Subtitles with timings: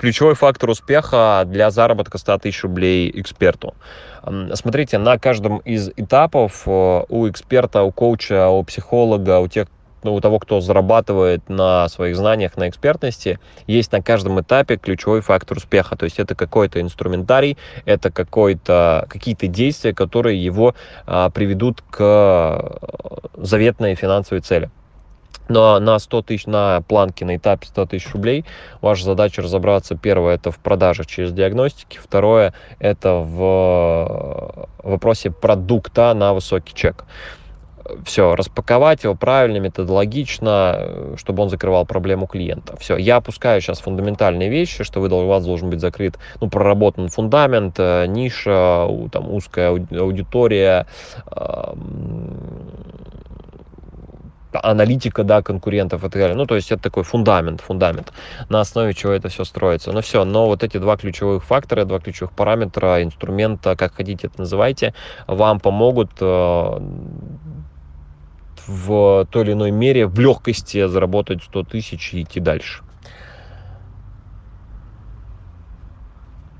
[0.00, 3.74] ключевой фактор успеха для заработка 100 тысяч рублей эксперту.
[4.54, 9.68] Смотрите, на каждом из этапов э, у эксперта, у коуча, у психолога, у тех,
[10.02, 15.20] ну, у того, кто зарабатывает на своих знаниях, на экспертности, есть на каждом этапе ключевой
[15.20, 15.96] фактор успеха.
[15.96, 20.74] То есть это какой-то инструментарий, это какой-то, какие-то действия, которые его
[21.06, 24.70] а, приведут к э, заветной финансовой цели.
[25.50, 28.44] Но на 100 тысяч, на планке, на этапе 100 тысяч рублей,
[28.80, 36.34] ваша задача разобраться, первое, это в продажах через диагностики, второе, это в вопросе продукта на
[36.34, 37.04] высокий чек
[38.04, 42.76] все, распаковать его правильно, методологично, чтобы он закрывал проблему клиента.
[42.78, 47.08] Все, я опускаю сейчас фундаментальные вещи, что вы, у вас должен быть закрыт, ну, проработан
[47.08, 50.86] фундамент, э, ниша, там, узкая аудитория,
[54.52, 56.36] аналитика, да, конкурентов и так далее.
[56.36, 58.12] Ну, то есть это такой фундамент, фундамент,
[58.48, 59.92] на основе чего это все строится.
[59.92, 64.40] Ну, все, но вот эти два ключевых фактора, два ключевых параметра, инструмента, как хотите это
[64.40, 64.94] называйте,
[65.26, 66.78] вам помогут э,
[68.66, 72.82] в той или иной мере в легкости заработать 100 тысяч и идти дальше.